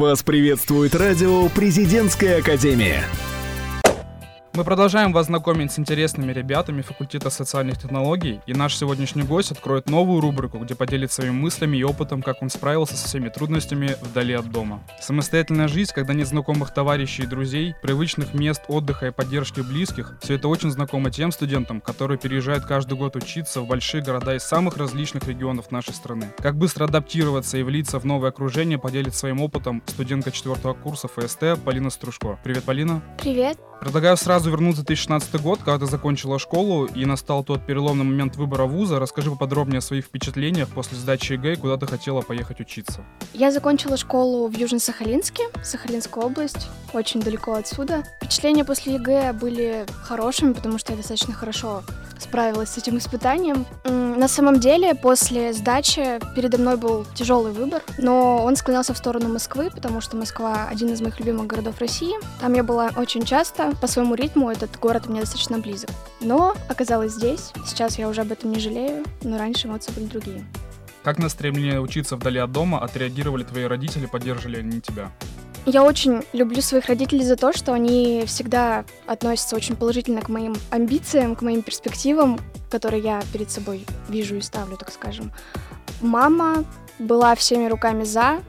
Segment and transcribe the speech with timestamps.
[0.00, 3.04] Вас приветствует радио «Президентская академия».
[4.52, 9.88] Мы продолжаем вас знакомить с интересными ребятами факультета социальных технологий, и наш сегодняшний гость откроет
[9.88, 14.34] новую рубрику, где поделится своими мыслями и опытом, как он справился со всеми трудностями вдали
[14.34, 14.82] от дома.
[15.00, 20.34] Самостоятельная жизнь, когда нет знакомых товарищей и друзей, привычных мест отдыха и поддержки близких, все
[20.34, 24.76] это очень знакомо тем студентам, которые переезжают каждый год учиться в большие города из самых
[24.78, 26.26] различных регионов нашей страны.
[26.38, 31.62] Как быстро адаптироваться и влиться в новое окружение, поделит своим опытом студентка четвертого курса ФСТ
[31.64, 32.36] Полина Стружко.
[32.42, 33.00] Привет, Полина.
[33.22, 33.69] Привет.
[33.80, 38.36] Предлагаю сразу вернуться в 2016 год, когда ты закончила школу и настал тот переломный момент
[38.36, 38.98] выбора вуза.
[38.98, 43.02] Расскажи поподробнее о своих впечатлениях после сдачи ЕГЭ, куда ты хотела поехать учиться.
[43.32, 48.04] Я закончила школу в Южно-Сахалинске, Сахалинская область, очень далеко отсюда.
[48.20, 51.82] Впечатления после ЕГЭ были хорошими, потому что я достаточно хорошо
[52.18, 53.64] справилась с этим испытанием.
[53.84, 59.32] На самом деле, после сдачи передо мной был тяжелый выбор, но он склонялся в сторону
[59.32, 62.12] Москвы, потому что Москва один из моих любимых городов России.
[62.38, 63.69] Там я была очень часто.
[63.80, 65.90] По своему ритму этот город мне достаточно близок.
[66.20, 67.52] Но оказалась здесь.
[67.66, 70.44] Сейчас я уже об этом не жалею, но раньше эмоции были другие.
[71.02, 75.10] Как на стремление учиться вдали от дома отреагировали твои родители, поддерживали они тебя?
[75.66, 80.56] Я очень люблю своих родителей за то, что они всегда относятся очень положительно к моим
[80.70, 82.38] амбициям, к моим перспективам,
[82.70, 85.32] которые я перед собой вижу и ставлю, так скажем.
[86.00, 86.64] Мама
[86.98, 88.40] была всеми руками за,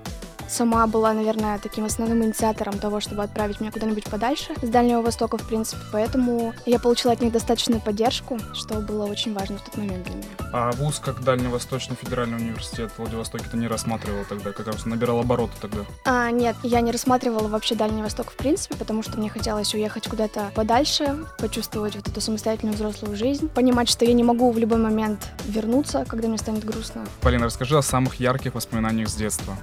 [0.51, 5.37] сама была, наверное, таким основным инициатором того, чтобы отправить меня куда-нибудь подальше с Дальнего Востока,
[5.37, 5.81] в принципе.
[5.91, 10.15] Поэтому я получила от них достаточную поддержку, что было очень важно в тот момент для
[10.15, 10.27] меня.
[10.53, 15.19] А вуз как Дальневосточный федеральный университет в Владивостоке ты не рассматривала тогда, как раз набирал
[15.19, 15.81] обороты тогда?
[16.05, 20.07] А, нет, я не рассматривала вообще Дальний Восток в принципе, потому что мне хотелось уехать
[20.07, 24.79] куда-то подальше, почувствовать вот эту самостоятельную взрослую жизнь, понимать, что я не могу в любой
[24.79, 27.05] момент вернуться, когда мне станет грустно.
[27.21, 29.55] Полина, расскажи о самых ярких воспоминаниях с детства.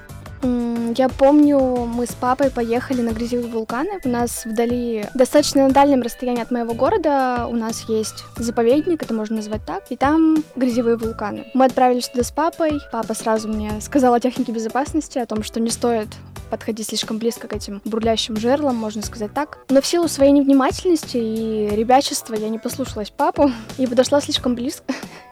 [0.43, 4.01] Я помню, мы с папой поехали на грязевые вулканы.
[4.05, 9.15] У нас вдали, достаточно на дальнем расстоянии от моего города, у нас есть заповедник, это
[9.15, 11.47] можно назвать так, и там грязевые вулканы.
[11.55, 12.81] Мы отправились туда с папой.
[12.91, 16.09] Папа сразу мне сказал о технике безопасности, о том, что не стоит
[16.51, 19.59] подходить слишком близко к этим бурлящим жерлам, можно сказать так.
[19.69, 24.85] Но в силу своей невнимательности и ребячества я не послушалась папу и подошла слишком близко.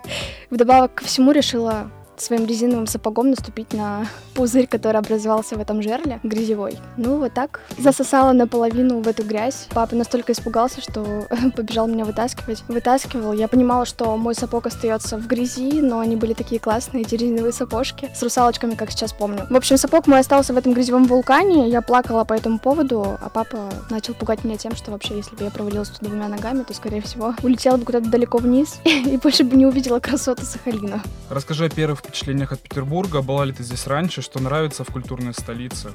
[0.51, 1.91] Вдобавок ко всему решила
[2.21, 6.79] своим резиновым сапогом наступить на пузырь, который образовался в этом жерле грязевой.
[6.97, 9.67] Ну, вот так засосала наполовину в эту грязь.
[9.71, 12.63] Папа настолько испугался, что побежал меня вытаскивать.
[12.69, 13.33] Вытаскивал.
[13.33, 17.53] Я понимала, что мой сапог остается в грязи, но они были такие классные, эти резиновые
[17.53, 19.47] сапожки с русалочками, как сейчас помню.
[19.49, 21.69] В общем, сапог мой остался в этом грязевом вулкане.
[21.69, 25.45] Я плакала по этому поводу, а папа начал пугать меня тем, что вообще, если бы
[25.45, 29.45] я провалилась туда двумя ногами, то, скорее всего, улетела бы куда-то далеко вниз и больше
[29.45, 31.03] бы не увидела красоты Сахалина.
[31.31, 33.23] Расскажи о первых впечатлениях от Петербурга?
[33.23, 34.23] Была ли ты здесь раньше?
[34.23, 35.93] Что нравится в культурной столице?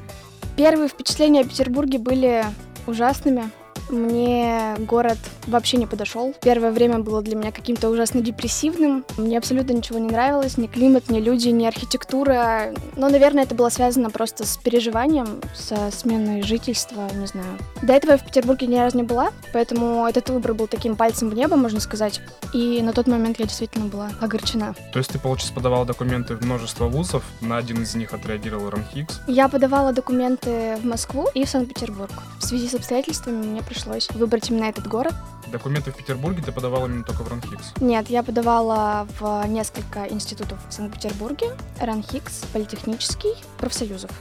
[0.55, 2.45] Первые впечатления о Петербурге были
[2.87, 3.49] ужасными.
[3.91, 6.33] Мне город вообще не подошел.
[6.41, 9.03] Первое время было для меня каким-то ужасно депрессивным.
[9.17, 10.57] Мне абсолютно ничего не нравилось.
[10.57, 12.73] Ни климат, ни люди, ни архитектура.
[12.95, 17.57] Но, наверное, это было связано просто с переживанием, со сменой жительства, не знаю.
[17.81, 21.29] До этого я в Петербурге ни разу не была, поэтому этот выбор был таким пальцем
[21.29, 22.21] в небо, можно сказать.
[22.53, 24.73] И на тот момент я действительно была огорчена.
[24.93, 29.19] То есть ты, получается, подавала документы в множество вузов, на один из них отреагировал Ранхикс?
[29.27, 32.11] Я подавала документы в Москву и в Санкт-Петербург.
[32.39, 35.13] В связи с обстоятельствами мне пришлось пришлось выбрать именно этот город.
[35.51, 37.73] Документы в Петербурге ты подавала именно только в РАНХИКС?
[37.81, 41.57] Нет, я подавала в несколько институтов в Санкт-Петербурге.
[41.79, 44.11] РАНХИКС, Политехнический, профсоюзов.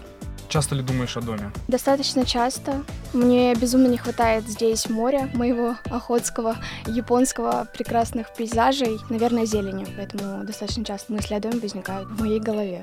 [0.49, 1.53] Часто ли думаешь о доме?
[1.69, 2.83] Достаточно часто.
[3.13, 6.57] Мне безумно не хватает здесь моря, моего охотского,
[6.87, 9.87] японского, прекрасных пейзажей, наверное, зелени.
[9.97, 12.83] Поэтому достаточно часто мысли о доме возникают в моей голове.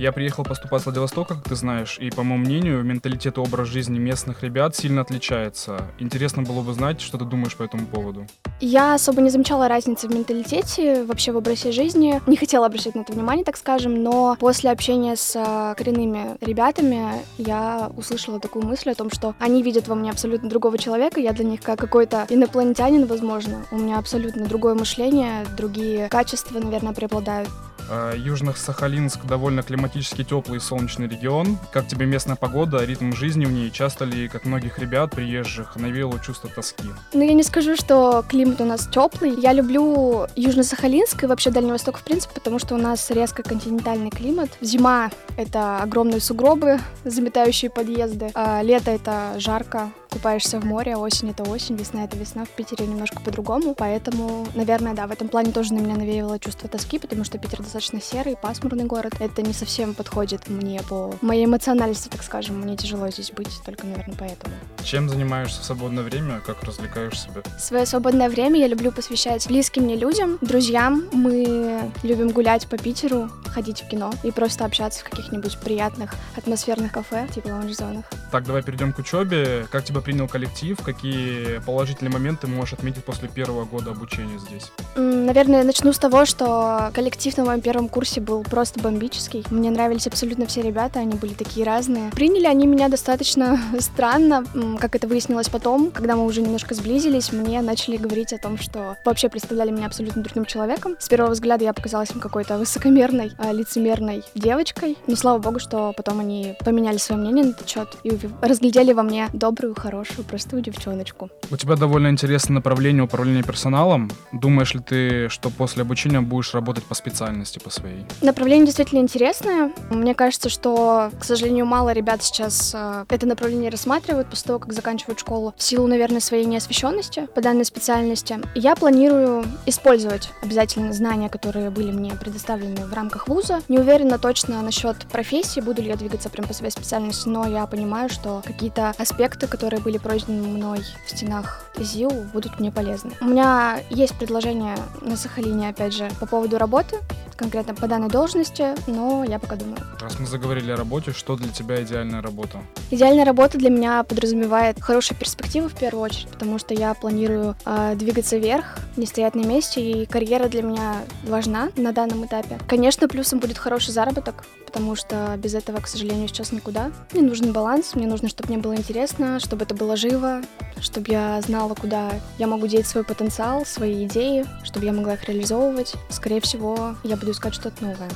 [0.00, 3.68] Я приехал поступать в Владивосток, как ты знаешь, и, по моему мнению, менталитет и образ
[3.68, 5.88] жизни местных ребят сильно отличается.
[5.98, 8.26] Интересно было бы знать, что ты думаешь по этому поводу.
[8.62, 12.18] Я особо не замечала разницы в менталитете, вообще в образе жизни.
[12.26, 17.20] Не хотела обращать на это внимание, так скажем, но после общения с а, коренными ребятами
[17.36, 21.34] я услышала такую мысль о том, что они видят во мне абсолютно другого человека, я
[21.34, 23.66] для них как какой-то инопланетянин, возможно.
[23.70, 27.50] У меня абсолютно другое мышление, другие качества, наверное, преобладают.
[27.90, 31.58] А, Южных Сахалинск довольно климатически теплый и солнечный регион.
[31.72, 33.70] Как тебе местная погода, ритм жизни в ней?
[33.70, 36.88] Часто ли, как многих ребят приезжих, навело чувство тоски?
[37.12, 39.34] Ну, я не скажу, что климат у нас теплый.
[39.40, 44.10] Я люблю Южно-Сахалинск и вообще Дальний Восток, в принципе, потому что у нас резко континентальный
[44.10, 44.50] климат.
[44.60, 48.30] Зима— это огромные сугробы, заметающие подъезды.
[48.34, 52.44] А лето— это жарко, купаешься в море, осень— это осень, весна— это весна.
[52.44, 56.68] В Питере немножко по-другому, поэтому, наверное, да, в этом плане тоже на меня навеивало чувство
[56.68, 59.14] тоски, потому что Питер достаточно серый, пасмурный город.
[59.20, 62.60] Это не совсем подходит мне по моей эмоциональности, так скажем.
[62.60, 64.54] Мне тяжело здесь быть, только, наверное, поэтому.
[64.84, 67.42] Чем занимаешься в свободное время, как развлекаешь себя?
[67.58, 71.04] Свое свободное время я люблю посвящать близким мне людям, друзьям.
[71.12, 76.92] Мы любим гулять по Питеру, ходить в кино и просто общаться в каких-нибудь приятных атмосферных
[76.92, 78.04] кафе, типа лаунж-зонах.
[78.30, 79.66] Так, давай перейдем к учебе.
[79.70, 80.78] Как тебя принял коллектив?
[80.82, 84.70] Какие положительные моменты можешь отметить после первого года обучения здесь?
[84.96, 89.44] Наверное, начну с того, что коллектив на моем первом курсе был просто бомбический.
[89.50, 92.10] Мне нравились абсолютно все ребята, они были такие разные.
[92.10, 94.44] Приняли они меня достаточно странно,
[94.80, 98.96] как это выяснилось потом, когда мы уже немножко сблизились, мне начали говорить о том, что
[99.04, 100.96] вообще представляли меня абсолютно другим человеком.
[100.98, 104.96] С первого взгляда я показалась им какой-то высокомерной, а, лицемерной девочкой.
[105.06, 109.02] Но слава богу, что потом они поменяли свое мнение на этот счет и разглядели во
[109.02, 111.30] мне добрую, хорошую, простую девчоночку.
[111.50, 114.10] У тебя довольно интересное направление управления персоналом.
[114.32, 118.04] Думаешь ли ты, что после обучения будешь работать по специальности по своей?
[118.22, 119.72] Направление действительно интересное.
[119.90, 124.72] Мне кажется, что, к сожалению, мало ребят сейчас э, это направление рассматривают после того, как
[124.72, 128.38] заканчивают школу, в силу, наверное, своей неосвещенности по данной специальности.
[128.54, 133.60] Я планирую использовать обязательно знания, которые были мне предоставлены в рамках вуза.
[133.68, 137.66] Не уверена точно насчет профессии, буду ли я двигаться прям по своей специальности, но я
[137.66, 143.12] понимаю, что какие-то аспекты, которые были пройдены мной в стенах ЗИУ, будут мне полезны.
[143.20, 146.98] У меня есть предложение на Сахалине, опять же, по поводу работы
[147.40, 149.78] конкретно по данной должности, но я пока думаю.
[149.98, 152.58] Раз мы заговорили о работе, что для тебя идеальная работа?
[152.90, 157.94] Идеальная работа для меня подразумевает хорошие перспективы в первую очередь, потому что я планирую э,
[157.96, 162.58] двигаться вверх, не стоять на месте, и карьера для меня важна на данном этапе.
[162.68, 166.92] Конечно, плюсом будет хороший заработок, потому что без этого, к сожалению, сейчас никуда.
[167.12, 170.42] Мне нужен баланс, мне нужно, чтобы мне было интересно, чтобы это было живо,
[170.80, 175.24] чтобы я знала, куда я могу деть свой потенциал, свои идеи, чтобы я могла их
[175.24, 175.94] реализовывать.
[176.10, 178.10] Скорее всего, я буду искать что-то новое.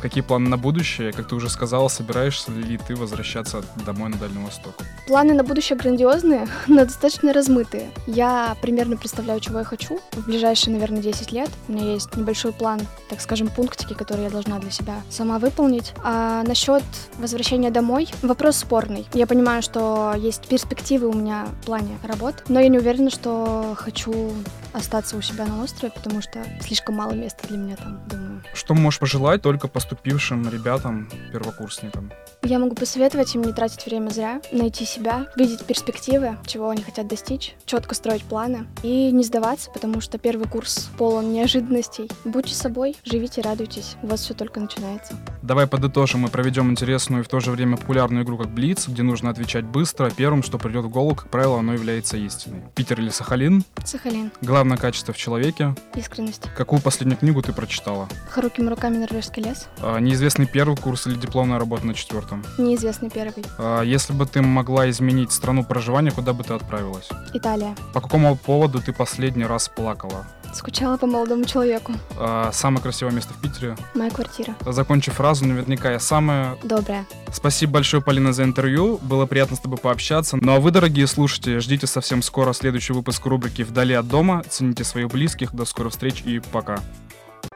[0.00, 1.12] Какие планы на будущее?
[1.12, 4.74] Как ты уже сказала, собираешься ли ты возвращаться домой на Дальний Восток?
[5.06, 7.90] Планы на будущее грандиозные, но достаточно размытые.
[8.06, 11.50] Я примерно представляю, чего я хочу в ближайшие, наверное, 10 лет.
[11.68, 15.94] У меня есть небольшой план, так скажем, пунктики, которые я должна для себя сама выполнить.
[16.04, 16.84] А насчет
[17.18, 19.06] возвращения домой, вопрос спорный.
[19.14, 23.74] Я понимаю, что есть перспективы у меня в плане работ, но я не уверена, что
[23.76, 24.32] хочу
[24.72, 28.42] остаться у себя на острове, потому что слишком мало места для меня там, думаю.
[28.54, 32.10] Что можешь пожелать только поступившим ребятам, первокурсникам?
[32.42, 37.08] Я могу посоветовать им не тратить время зря, найти себя, видеть перспективы, чего они хотят
[37.08, 42.08] достичь, четко строить планы и не сдаваться, потому что первый курс полон неожиданностей.
[42.24, 45.14] Будьте собой, живите, радуйтесь, у вас все только начинается.
[45.42, 49.02] Давай подытожим и проведем интересную и в то же время популярную игру как Блиц, где
[49.02, 52.62] нужно отвечать быстро, первым, что придет в голову, как правило, оно является истиной.
[52.74, 53.64] Питер или Сахалин?
[53.84, 54.30] Сахалин.
[54.42, 55.74] Главное качество в человеке?
[55.94, 56.42] Искренность.
[56.56, 58.08] Какую последнюю книгу ты прочитала?
[58.30, 59.68] Харуки Мураками «Норвежский лес».
[59.80, 62.44] А, неизвестный первый курс или дипломная работа на четвертом?
[62.58, 63.44] Неизвестный первый.
[63.58, 67.08] А, если бы ты могла изменить страну проживания, куда бы ты отправилась?
[67.34, 67.74] Италия.
[67.92, 70.26] По какому поводу ты последний раз плакала?
[70.56, 71.92] Скучала по молодому человеку.
[72.18, 73.76] А, самое красивое место в Питере?
[73.94, 74.54] Моя квартира.
[74.64, 76.56] Закончив фразу, наверняка я самая...
[76.62, 77.04] Добрая.
[77.30, 78.98] Спасибо большое, Полина, за интервью.
[79.02, 80.38] Было приятно с тобой пообщаться.
[80.40, 84.44] Ну а вы, дорогие слушатели, ждите совсем скоро следующий выпуск рубрики «Вдали от дома».
[84.48, 85.52] Цените своих близких.
[85.54, 86.78] До скорых встреч и пока.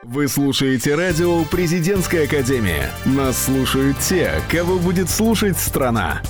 [0.03, 2.91] Вы слушаете радио «Президентская академия».
[3.07, 6.21] Нас слушают те, кого будет слушать страна.